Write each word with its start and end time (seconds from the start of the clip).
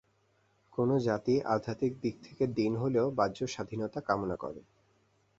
কোন 0.73 0.89
জাতি 0.99 1.33
আধ্যাত্মিক 1.47 1.93
দিক 2.01 2.15
থেকে 2.23 2.43
দীন 2.55 2.73
হলেও 2.75 3.07
বাহ্য 3.19 3.39
স্বাধীনতা 3.47 3.99
কামনা 4.07 4.35
করে। 4.35 4.61